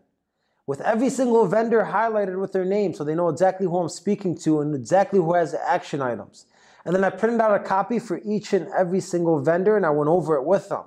With 0.67 0.81
every 0.83 1.11
single 1.11 1.47
vendor 1.47 1.83
highlighted 1.85 2.41
with 2.41 2.53
their 2.53 2.65
name 2.65 2.95
so 2.95 3.05
they 3.05 3.15
know 3.15 3.29
exactly 3.29 3.67
who 3.67 3.79
I'm 3.79 3.89
speaking 3.89 4.37
to 4.39 4.61
and 4.61 4.75
exactly 4.75 5.19
who 5.19 5.35
has 5.35 5.53
the 5.53 5.69
action 5.69 6.01
items. 6.01 6.47
And 6.85 6.95
then 6.95 7.05
I 7.05 7.11
printed 7.11 7.41
out 7.41 7.55
a 7.55 7.65
copy 7.65 7.99
for 7.99 8.21
each 8.25 8.53
and 8.53 8.69
every 8.77 9.01
single 9.01 9.41
vendor 9.41 9.77
and 9.77 9.85
I 9.85 9.91
went 9.91 10.09
over 10.09 10.37
it 10.37 10.45
with 10.45 10.69
them 10.69 10.85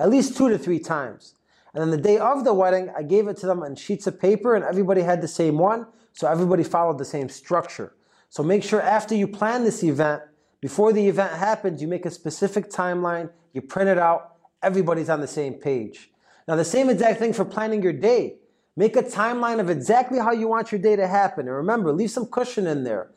at 0.00 0.08
least 0.08 0.36
two 0.36 0.48
to 0.48 0.58
three 0.58 0.78
times. 0.78 1.34
And 1.74 1.82
then 1.82 1.90
the 1.90 2.02
day 2.02 2.18
of 2.18 2.44
the 2.44 2.54
wedding, 2.54 2.90
I 2.96 3.02
gave 3.02 3.28
it 3.28 3.36
to 3.38 3.46
them 3.46 3.62
on 3.62 3.76
sheets 3.76 4.06
of 4.06 4.18
paper 4.18 4.56
and 4.56 4.64
everybody 4.64 5.02
had 5.02 5.20
the 5.20 5.28
same 5.28 5.58
one. 5.58 5.86
So 6.12 6.26
everybody 6.26 6.64
followed 6.64 6.98
the 6.98 7.04
same 7.04 7.28
structure. 7.28 7.94
So 8.30 8.42
make 8.42 8.64
sure 8.64 8.80
after 8.80 9.14
you 9.14 9.28
plan 9.28 9.62
this 9.62 9.84
event, 9.84 10.22
before 10.60 10.92
the 10.92 11.06
event 11.06 11.32
happens, 11.34 11.80
you 11.80 11.86
make 11.86 12.06
a 12.06 12.10
specific 12.10 12.70
timeline, 12.70 13.30
you 13.52 13.60
print 13.60 13.88
it 13.88 13.98
out, 13.98 14.36
everybody's 14.62 15.08
on 15.08 15.20
the 15.20 15.28
same 15.28 15.54
page. 15.54 16.10
Now, 16.48 16.56
the 16.56 16.64
same 16.64 16.90
exact 16.90 17.18
thing 17.18 17.32
for 17.32 17.44
planning 17.44 17.82
your 17.82 17.92
day. 17.92 18.38
Make 18.76 18.96
a 18.96 19.02
timeline 19.02 19.60
of 19.60 19.68
exactly 19.68 20.18
how 20.18 20.32
you 20.32 20.48
want 20.48 20.72
your 20.72 20.80
day 20.80 20.96
to 20.96 21.06
happen. 21.06 21.46
And 21.46 21.56
remember, 21.56 21.92
leave 21.92 22.10
some 22.10 22.26
cushion 22.26 22.66
in 22.66 22.84
there. 22.84 23.10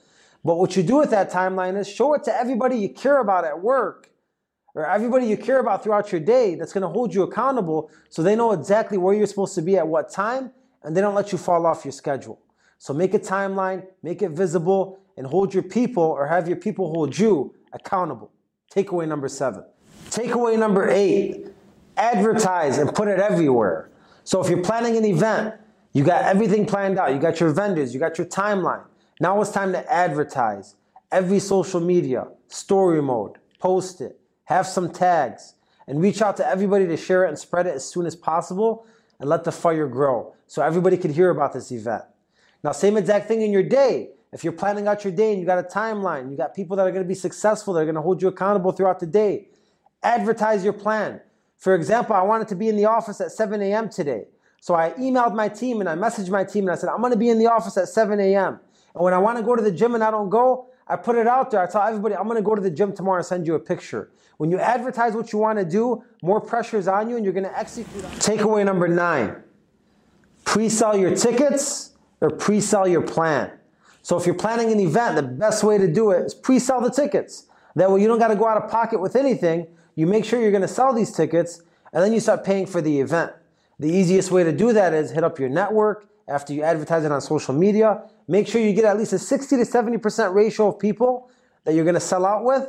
But 0.43 0.55
what 0.55 0.75
you 0.75 0.83
do 0.83 0.98
with 0.98 1.12
that 1.12 1.31
timeline 1.31 1.77
is 1.77 1.88
show 1.88 2.13
it 2.15 2.24
to 2.25 2.36
everybody 2.36 2.77
you 2.77 2.89
care 2.89 3.19
about 3.19 3.45
at 3.45 3.62
work 3.62 4.10
or 4.75 4.86
everybody 4.86 5.27
you 5.27 5.38
care 5.38 5.60
about 5.60 5.83
throughout 5.83 6.12
your 6.12 6.19
day 6.19 6.55
that's 6.55 6.74
going 6.74 6.81
to 6.81 6.88
hold 6.88 7.13
you 7.13 7.24
accountable 7.24 7.89
so 8.10 8.22
they 8.22 8.36
know 8.36 8.51
exactly 8.51 8.98
where 8.98 9.13
you're 9.13 9.27
supposed 9.27 9.55
to 9.55 9.62
be 9.62 9.77
at 9.77 9.88
what 9.88 10.10
time 10.10 10.51
and 10.83 10.98
they 10.98 11.01
don't 11.01 11.15
let 11.15 11.31
you 11.31 11.38
fall 11.38 11.65
off 11.65 11.86
your 11.86 11.91
schedule. 11.91 12.39
So 12.77 12.93
make 12.93 13.13
a 13.13 13.19
timeline, 13.19 13.86
make 14.01 14.22
it 14.22 14.31
visible, 14.31 15.00
and 15.15 15.25
hold 15.25 15.53
your 15.53 15.63
people 15.63 16.03
or 16.03 16.27
have 16.27 16.48
your 16.48 16.57
people 16.57 16.91
hold 16.91 17.17
you 17.17 17.55
accountable. 17.72 18.31
Takeaway 18.74 19.07
number 19.07 19.29
seven. 19.29 19.63
Takeaway 20.10 20.57
number 20.60 20.89
eight 20.89 21.48
advertise 21.95 22.79
and 22.79 22.93
put 22.93 23.07
it 23.07 23.19
everywhere. 23.19 23.89
So 24.23 24.41
if 24.41 24.49
you're 24.49 24.63
planning 24.63 24.97
an 24.97 25.05
event, 25.05 25.55
you 25.91 26.03
got 26.03 26.23
everything 26.23 26.65
planned 26.65 26.97
out. 26.97 27.13
You 27.13 27.19
got 27.19 27.39
your 27.39 27.51
vendors, 27.51 27.93
you 27.93 27.99
got 27.99 28.17
your 28.17 28.27
timeline. 28.27 28.83
Now 29.19 29.39
it's 29.41 29.51
time 29.51 29.71
to 29.73 29.91
advertise. 29.91 30.75
Every 31.11 31.39
social 31.39 31.79
media, 31.79 32.27
story 32.47 33.01
mode, 33.01 33.37
post 33.59 34.01
it, 34.01 34.19
have 34.45 34.65
some 34.65 34.91
tags, 34.91 35.53
and 35.87 36.01
reach 36.01 36.21
out 36.21 36.37
to 36.37 36.47
everybody 36.47 36.87
to 36.87 36.97
share 36.97 37.25
it 37.25 37.29
and 37.29 37.37
spread 37.37 37.67
it 37.67 37.75
as 37.75 37.85
soon 37.85 38.05
as 38.05 38.15
possible 38.15 38.85
and 39.19 39.29
let 39.29 39.43
the 39.43 39.51
fire 39.51 39.87
grow 39.87 40.33
so 40.47 40.61
everybody 40.63 40.97
can 40.97 41.13
hear 41.13 41.29
about 41.29 41.53
this 41.53 41.71
event. 41.71 42.03
Now, 42.63 42.71
same 42.71 42.97
exact 42.97 43.27
thing 43.27 43.41
in 43.41 43.51
your 43.51 43.63
day. 43.63 44.09
If 44.31 44.43
you're 44.43 44.53
planning 44.53 44.87
out 44.87 45.03
your 45.03 45.13
day 45.13 45.31
and 45.31 45.39
you 45.39 45.45
got 45.45 45.59
a 45.59 45.67
timeline, 45.67 46.31
you 46.31 46.37
got 46.37 46.55
people 46.55 46.75
that 46.77 46.87
are 46.87 46.91
going 46.91 47.03
to 47.03 47.07
be 47.07 47.13
successful, 47.13 47.73
that 47.75 47.81
are 47.81 47.85
going 47.85 47.95
to 47.95 48.01
hold 48.01 48.21
you 48.21 48.29
accountable 48.29 48.71
throughout 48.71 48.99
the 48.99 49.05
day, 49.05 49.49
advertise 50.01 50.63
your 50.63 50.73
plan. 50.73 51.21
For 51.57 51.75
example, 51.75 52.15
I 52.15 52.22
wanted 52.22 52.48
to 52.50 52.55
be 52.55 52.67
in 52.67 52.75
the 52.75 52.86
office 52.86 53.22
at 53.22 53.31
7 53.31 53.62
a.m. 53.62 53.89
today. 53.89 54.25
So 54.62 54.75
I 54.75 54.91
emailed 54.91 55.36
my 55.36 55.50
team 55.50 55.79
and 55.79 55.89
I 55.89 55.95
messaged 55.95 56.29
my 56.29 56.43
team 56.43 56.65
and 56.65 56.72
I 56.72 56.75
said, 56.75 56.89
I'm 56.89 57.00
going 57.00 57.12
to 57.12 57.17
be 57.17 57.29
in 57.29 57.39
the 57.39 57.48
office 57.48 57.77
at 57.77 57.89
7 57.89 58.19
a.m. 58.19 58.60
And 58.95 59.03
when 59.03 59.13
I 59.13 59.17
want 59.17 59.38
to 59.38 59.43
go 59.43 59.55
to 59.55 59.62
the 59.62 59.72
gym 59.72 59.95
and 59.95 60.03
I 60.03 60.12
don't 60.12 60.29
go, 60.29 60.67
I 60.88 60.95
put 60.95 61.15
it 61.15 61.27
out 61.27 61.51
there. 61.51 61.62
I 61.62 61.69
tell 61.69 61.81
everybody, 61.81 62.15
I'm 62.15 62.25
going 62.25 62.38
to 62.38 62.43
go 62.43 62.55
to 62.55 62.62
the 62.62 62.69
gym 62.69 62.93
tomorrow 62.93 63.17
and 63.17 63.25
send 63.25 63.48
you 63.48 63.55
a 63.55 63.60
picture. 63.60 64.12
When 64.38 64.51
you 64.51 64.60
advertise 64.60 65.13
what 65.13 65.31
you 65.31 65.39
want 65.39 65.60
to 65.60 65.65
do, 65.65 66.03
more 66.22 66.41
pressure 66.41 66.77
is 66.77 66.88
on 66.88 67.10
you 67.10 67.15
and 67.15 67.24
you're 67.25 67.33
going 67.33 67.45
to 67.45 67.57
execute. 67.57 68.03
Takeaway 68.19 68.65
number 68.65 68.88
nine 68.88 69.43
pre 70.45 70.69
sell 70.69 70.95
your 70.95 71.15
tickets 71.15 71.91
or 72.22 72.29
pre 72.29 72.60
sell 72.60 72.88
your 72.88 73.01
plan. 73.01 73.51
So 74.01 74.17
if 74.17 74.25
you're 74.25 74.36
planning 74.36 74.72
an 74.72 74.79
event, 74.79 75.15
the 75.15 75.24
best 75.24 75.63
way 75.63 75.77
to 75.77 75.91
do 75.91 76.12
it 76.12 76.25
is 76.25 76.33
pre 76.33 76.60
sell 76.60 76.81
the 76.81 76.91
tickets. 76.91 77.48
That 77.75 77.89
way 77.91 78.01
you 78.01 78.07
don't 78.07 78.19
got 78.19 78.27
to 78.27 78.36
go 78.36 78.48
out 78.48 78.62
of 78.62 78.69
pocket 78.69 79.00
with 79.01 79.15
anything. 79.15 79.67
You 79.95 80.07
make 80.07 80.25
sure 80.25 80.41
you're 80.41 80.51
going 80.51 80.62
to 80.62 80.67
sell 80.67 80.93
these 80.93 81.12
tickets 81.12 81.62
and 81.91 82.03
then 82.03 82.13
you 82.13 82.19
start 82.19 82.43
paying 82.43 82.65
for 82.65 82.81
the 82.81 83.00
event. 83.00 83.31
The 83.79 83.89
easiest 83.89 84.31
way 84.31 84.43
to 84.43 84.51
do 84.51 84.73
that 84.73 84.93
is 84.93 85.12
hit 85.12 85.23
up 85.23 85.39
your 85.39 85.50
network 85.50 86.07
after 86.27 86.53
you 86.53 86.63
advertise 86.63 87.03
it 87.03 87.12
on 87.12 87.21
social 87.21 87.53
media. 87.53 88.03
Make 88.27 88.47
sure 88.47 88.62
you 88.62 88.73
get 88.73 88.85
at 88.85 88.97
least 88.97 89.13
a 89.13 89.19
60 89.19 89.57
to 89.57 89.63
70% 89.63 90.33
ratio 90.33 90.69
of 90.69 90.79
people 90.79 91.29
that 91.65 91.73
you're 91.73 91.83
going 91.83 91.95
to 91.95 92.00
sell 92.00 92.25
out 92.25 92.43
with. 92.43 92.67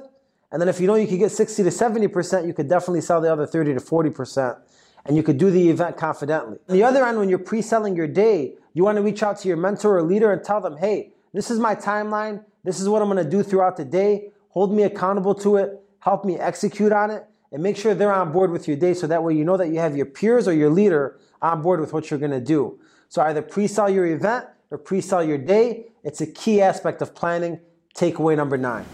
And 0.50 0.60
then 0.60 0.68
if 0.68 0.80
you 0.80 0.86
know 0.86 0.94
you 0.94 1.06
could 1.06 1.18
get 1.18 1.32
60 1.32 1.62
to 1.62 1.68
70%, 1.68 2.46
you 2.46 2.54
could 2.54 2.68
definitely 2.68 3.00
sell 3.00 3.20
the 3.20 3.32
other 3.32 3.46
30 3.46 3.74
to 3.74 3.80
40%. 3.80 4.58
And 5.06 5.16
you 5.16 5.22
could 5.22 5.36
do 5.36 5.50
the 5.50 5.68
event 5.68 5.96
confidently. 5.96 6.58
On 6.68 6.74
the 6.74 6.82
other 6.82 7.04
end, 7.04 7.18
when 7.18 7.28
you're 7.28 7.38
pre-selling 7.38 7.94
your 7.94 8.06
day, 8.06 8.54
you 8.72 8.84
want 8.84 8.96
to 8.96 9.02
reach 9.02 9.22
out 9.22 9.38
to 9.40 9.48
your 9.48 9.56
mentor 9.56 9.98
or 9.98 10.02
leader 10.02 10.32
and 10.32 10.42
tell 10.42 10.60
them, 10.60 10.76
hey, 10.78 11.12
this 11.32 11.50
is 11.50 11.58
my 11.58 11.74
timeline. 11.74 12.44
This 12.62 12.80
is 12.80 12.88
what 12.88 13.02
I'm 13.02 13.10
going 13.10 13.22
to 13.22 13.28
do 13.28 13.42
throughout 13.42 13.76
the 13.76 13.84
day. 13.84 14.30
Hold 14.50 14.72
me 14.72 14.84
accountable 14.84 15.34
to 15.36 15.56
it. 15.56 15.83
Help 16.04 16.26
me 16.26 16.36
execute 16.38 16.92
on 16.92 17.10
it. 17.10 17.24
And 17.50 17.62
make 17.62 17.78
sure 17.78 17.94
they're 17.94 18.12
on 18.12 18.30
board 18.30 18.50
with 18.50 18.68
your 18.68 18.76
day 18.76 18.92
so 18.92 19.06
that 19.06 19.22
way 19.22 19.34
you 19.34 19.42
know 19.42 19.56
that 19.56 19.68
you 19.68 19.78
have 19.78 19.96
your 19.96 20.04
peers 20.04 20.46
or 20.46 20.52
your 20.52 20.68
leader 20.68 21.18
on 21.40 21.62
board 21.62 21.80
with 21.80 21.94
what 21.94 22.10
you're 22.10 22.20
going 22.20 22.30
to 22.30 22.40
do. 22.40 22.78
So 23.08 23.22
either 23.22 23.40
pre-sell 23.40 23.88
your 23.88 24.04
event 24.04 24.44
or 24.70 24.76
pre-sell 24.76 25.24
your 25.24 25.38
day. 25.38 25.86
It's 26.02 26.20
a 26.20 26.26
key 26.26 26.60
aspect 26.60 27.00
of 27.00 27.14
planning. 27.14 27.58
Takeaway 27.94 28.36
number 28.36 28.58
nine. 28.58 28.84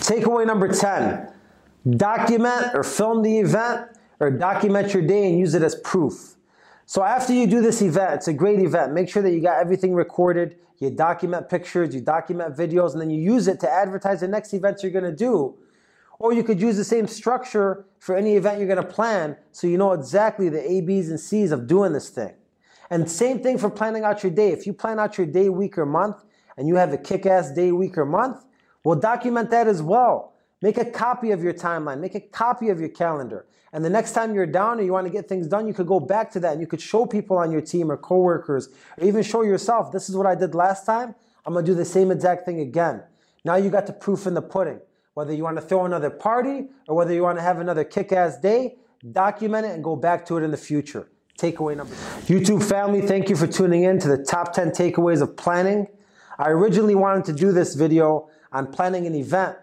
Takeaway 0.00 0.46
number 0.46 0.72
10. 0.72 1.30
Document 1.98 2.74
or 2.74 2.82
film 2.82 3.22
the 3.22 3.40
event 3.40 3.90
or 4.18 4.30
document 4.30 4.94
your 4.94 5.02
day 5.02 5.28
and 5.28 5.38
use 5.38 5.54
it 5.54 5.62
as 5.62 5.74
proof. 5.74 6.36
So 6.86 7.02
after 7.02 7.34
you 7.34 7.46
do 7.46 7.60
this 7.60 7.82
event, 7.82 8.14
it's 8.14 8.28
a 8.28 8.32
great 8.32 8.60
event. 8.60 8.94
Make 8.94 9.10
sure 9.10 9.22
that 9.22 9.32
you 9.32 9.42
got 9.42 9.60
everything 9.60 9.92
recorded. 9.92 10.56
You 10.78 10.88
document 10.90 11.50
pictures, 11.50 11.94
you 11.94 12.00
document 12.00 12.56
videos, 12.56 12.92
and 12.92 13.02
then 13.02 13.10
you 13.10 13.20
use 13.20 13.48
it 13.48 13.60
to 13.60 13.70
advertise 13.70 14.20
the 14.20 14.28
next 14.28 14.54
event 14.54 14.82
you're 14.82 14.92
gonna 14.92 15.12
do. 15.12 15.58
Or 16.18 16.32
you 16.32 16.42
could 16.42 16.60
use 16.60 16.76
the 16.76 16.84
same 16.84 17.06
structure 17.06 17.86
for 17.98 18.16
any 18.16 18.34
event 18.34 18.58
you're 18.58 18.68
gonna 18.68 18.82
plan 18.82 19.36
so 19.52 19.66
you 19.66 19.78
know 19.78 19.92
exactly 19.92 20.48
the 20.48 20.68
A, 20.68 20.80
B's, 20.80 21.10
and 21.10 21.20
C's 21.20 21.52
of 21.52 21.66
doing 21.66 21.92
this 21.92 22.08
thing. 22.08 22.34
And 22.90 23.10
same 23.10 23.40
thing 23.40 23.58
for 23.58 23.70
planning 23.70 24.04
out 24.04 24.22
your 24.22 24.32
day. 24.32 24.50
If 24.50 24.66
you 24.66 24.72
plan 24.72 24.98
out 24.98 25.18
your 25.18 25.26
day, 25.26 25.48
week, 25.48 25.78
or 25.78 25.86
month, 25.86 26.24
and 26.56 26.66
you 26.66 26.74
have 26.76 26.92
a 26.92 26.98
kick 26.98 27.26
ass 27.26 27.52
day, 27.52 27.70
week, 27.70 27.96
or 27.98 28.04
month, 28.04 28.44
well, 28.84 28.98
document 28.98 29.50
that 29.50 29.68
as 29.68 29.82
well. 29.82 30.34
Make 30.60 30.78
a 30.78 30.84
copy 30.84 31.30
of 31.30 31.42
your 31.42 31.54
timeline, 31.54 32.00
make 32.00 32.14
a 32.14 32.20
copy 32.20 32.68
of 32.68 32.80
your 32.80 32.88
calendar. 32.88 33.46
And 33.72 33.84
the 33.84 33.90
next 33.90 34.12
time 34.12 34.34
you're 34.34 34.46
down 34.46 34.80
or 34.80 34.82
you 34.82 34.92
want 34.92 35.06
to 35.06 35.12
get 35.12 35.28
things 35.28 35.46
done, 35.46 35.68
you 35.68 35.74
could 35.74 35.86
go 35.86 36.00
back 36.00 36.32
to 36.32 36.40
that 36.40 36.52
and 36.52 36.60
you 36.60 36.66
could 36.66 36.80
show 36.80 37.06
people 37.06 37.36
on 37.36 37.52
your 37.52 37.60
team 37.60 37.92
or 37.92 37.96
coworkers, 37.96 38.68
or 38.96 39.06
even 39.06 39.22
show 39.22 39.42
yourself, 39.42 39.92
this 39.92 40.08
is 40.08 40.16
what 40.16 40.26
I 40.26 40.34
did 40.34 40.54
last 40.54 40.84
time. 40.86 41.14
I'm 41.44 41.52
going 41.52 41.64
to 41.64 41.70
do 41.70 41.76
the 41.76 41.84
same 41.84 42.10
exact 42.10 42.44
thing 42.44 42.60
again. 42.60 43.02
Now 43.44 43.56
you 43.56 43.70
got 43.70 43.86
the 43.86 43.92
proof 43.92 44.26
in 44.26 44.34
the 44.34 44.42
pudding. 44.42 44.80
Whether 45.18 45.32
you 45.32 45.42
want 45.42 45.56
to 45.56 45.62
throw 45.62 45.84
another 45.84 46.10
party 46.10 46.68
or 46.86 46.94
whether 46.94 47.12
you 47.12 47.24
want 47.24 47.38
to 47.38 47.42
have 47.42 47.58
another 47.58 47.82
kick 47.82 48.12
ass 48.12 48.38
day, 48.38 48.76
document 49.10 49.66
it 49.66 49.70
and 49.70 49.82
go 49.82 49.96
back 49.96 50.24
to 50.26 50.36
it 50.36 50.44
in 50.44 50.52
the 50.52 50.56
future. 50.56 51.08
Takeaway 51.36 51.76
number 51.76 51.92
two. 52.24 52.38
YouTube 52.38 52.62
family, 52.62 53.00
thank 53.00 53.28
you 53.28 53.34
for 53.34 53.48
tuning 53.48 53.82
in 53.82 53.98
to 53.98 54.06
the 54.06 54.22
top 54.22 54.52
10 54.52 54.70
takeaways 54.70 55.20
of 55.20 55.36
planning. 55.36 55.88
I 56.38 56.50
originally 56.50 56.94
wanted 56.94 57.24
to 57.24 57.32
do 57.32 57.50
this 57.50 57.74
video 57.74 58.30
on 58.52 58.68
planning 58.70 59.08
an 59.08 59.16
event, 59.16 59.56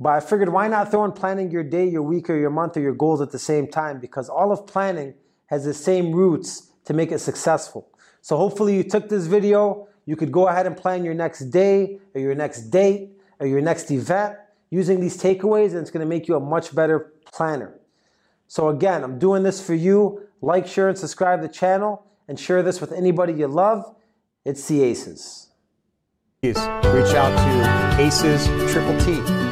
but 0.00 0.08
I 0.08 0.18
figured 0.18 0.48
why 0.48 0.66
not 0.66 0.90
throw 0.90 1.04
in 1.04 1.12
planning 1.12 1.52
your 1.52 1.62
day, 1.62 1.86
your 1.86 2.02
week, 2.02 2.28
or 2.28 2.36
your 2.36 2.50
month, 2.50 2.76
or 2.76 2.80
your 2.80 2.94
goals 2.94 3.20
at 3.20 3.30
the 3.30 3.38
same 3.38 3.68
time? 3.68 4.00
Because 4.00 4.28
all 4.28 4.50
of 4.50 4.66
planning 4.66 5.14
has 5.46 5.64
the 5.64 5.72
same 5.72 6.10
roots 6.10 6.72
to 6.86 6.94
make 6.94 7.12
it 7.12 7.20
successful. 7.20 7.88
So 8.22 8.36
hopefully 8.36 8.76
you 8.76 8.82
took 8.82 9.08
this 9.08 9.28
video. 9.28 9.86
You 10.04 10.16
could 10.16 10.32
go 10.32 10.48
ahead 10.48 10.66
and 10.66 10.76
plan 10.76 11.04
your 11.04 11.14
next 11.14 11.42
day, 11.50 12.00
or 12.12 12.20
your 12.20 12.34
next 12.34 12.70
date, 12.70 13.10
or 13.38 13.46
your 13.46 13.60
next 13.60 13.92
event 13.92 14.36
using 14.70 15.00
these 15.00 15.20
takeaways, 15.20 15.70
and 15.70 15.78
it's 15.78 15.90
going 15.90 16.04
to 16.04 16.08
make 16.08 16.28
you 16.28 16.36
a 16.36 16.40
much 16.40 16.74
better 16.74 17.12
planner. 17.32 17.78
So 18.46 18.68
again, 18.68 19.04
I'm 19.04 19.18
doing 19.18 19.42
this 19.42 19.64
for 19.64 19.74
you. 19.74 20.26
Like, 20.40 20.66
share, 20.66 20.88
and 20.88 20.96
subscribe 20.96 21.42
the 21.42 21.48
channel, 21.48 22.06
and 22.26 22.40
share 22.40 22.62
this 22.62 22.80
with 22.80 22.92
anybody 22.92 23.32
you 23.32 23.46
love. 23.46 23.94
It's 24.44 24.66
the 24.66 24.82
Aces. 24.82 25.48
Please 26.40 26.56
reach 26.56 27.14
out 27.14 27.36
to 27.36 28.02
Aces 28.02 28.46
Triple 28.72 28.98
T 29.00 29.49